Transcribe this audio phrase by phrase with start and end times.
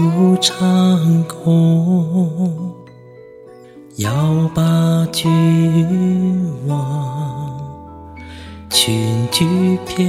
[0.00, 2.74] 无长空，
[3.96, 5.28] 要把君
[6.66, 7.60] 王，
[8.70, 10.06] 裙裾飘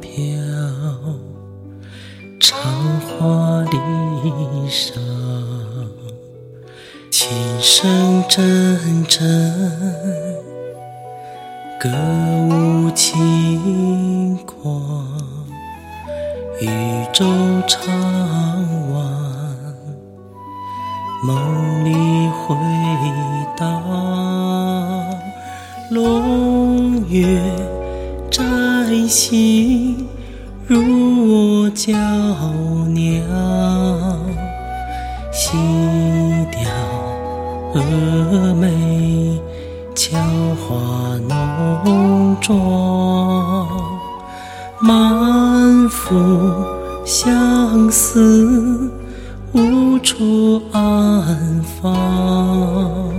[0.00, 0.10] 飘，
[2.40, 2.58] 长
[3.00, 3.78] 花里
[4.68, 4.98] 裳，
[7.10, 9.16] 琴声阵阵。
[11.78, 11.90] 歌
[12.48, 15.06] 舞轻狂，
[16.60, 16.68] 渔
[17.12, 17.24] 舟
[17.66, 17.86] 唱
[18.92, 19.04] 完，
[21.24, 21.90] 梦里
[22.30, 22.56] 回
[23.56, 23.82] 荡。
[25.90, 27.40] 龙月
[28.30, 28.42] 摘
[29.08, 30.08] 星，
[30.66, 31.92] 入我娇
[32.88, 33.22] 娘，
[35.32, 35.56] 细
[36.50, 36.70] 调
[37.74, 39.40] 蛾眉。
[39.94, 40.14] 俏
[40.56, 43.66] 花浓妆，
[44.78, 45.55] 满
[47.04, 48.90] 相思
[49.52, 53.12] 无处安放，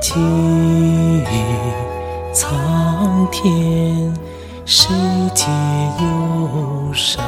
[0.00, 0.14] 寄
[2.32, 4.14] 苍天，
[4.64, 4.94] 谁
[5.34, 5.46] 解
[6.00, 7.24] 忧伤。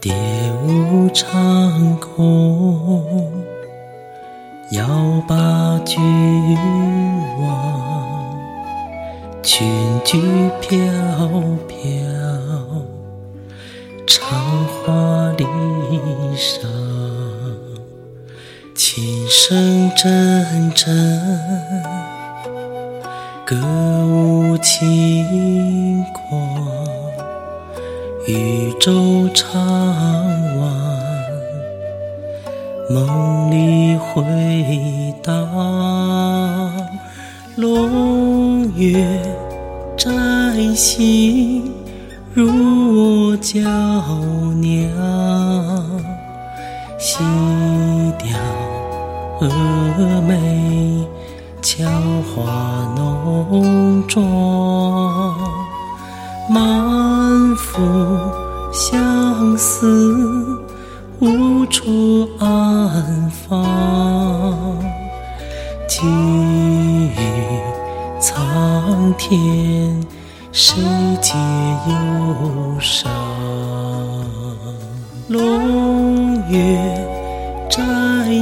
[0.00, 0.12] 蝶
[0.64, 3.30] 舞长空，
[4.72, 4.84] 要
[5.28, 6.00] 把君
[7.40, 8.34] 王，
[9.42, 9.66] 裙
[10.04, 10.18] 裾
[10.60, 10.76] 飘
[11.68, 11.78] 飘，
[14.06, 15.44] 长花里
[16.36, 16.66] 裳，
[18.74, 20.92] 琴声阵阵，
[23.44, 23.56] 歌
[24.06, 27.01] 舞轻狂。
[28.28, 29.60] 渔舟唱
[30.60, 30.70] 晚，
[32.88, 34.22] 梦里回
[35.20, 35.48] 荡。
[37.56, 39.04] 龙月
[39.96, 40.10] 摘
[40.76, 41.72] 星，
[42.32, 43.58] 入我娇
[44.60, 44.88] 娘。
[47.00, 47.18] 细
[48.20, 48.38] 调
[49.40, 51.04] 蛾眉，
[51.60, 51.84] 俏
[52.22, 55.61] 花浓妆。
[56.52, 57.80] 满腹
[58.70, 60.60] 相思
[61.18, 63.64] 无处安放，
[65.88, 67.16] 寄予
[68.20, 69.98] 苍天，
[70.52, 70.74] 世
[71.22, 71.32] 界
[71.88, 73.10] 忧伤。
[75.28, 76.78] 龙月
[77.70, 77.80] 摘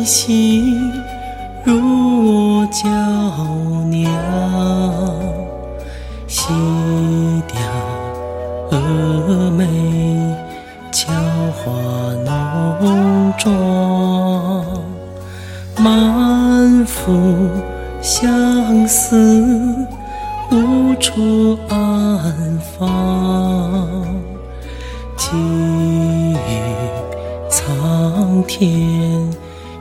[0.04, 0.91] 星，
[1.65, 2.88] 入我娇
[3.88, 4.70] 娘。
[11.62, 11.71] 花
[12.25, 14.65] 浓妆，
[15.77, 17.51] 满腹
[18.01, 19.86] 相思
[20.51, 24.07] 无处安放，
[25.18, 26.39] 寄予
[27.51, 29.30] 苍天，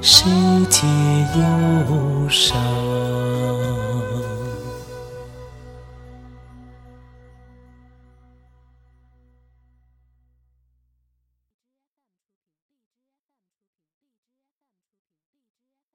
[0.01, 0.25] 世
[0.69, 0.85] 界
[1.37, 2.68] 忧伤。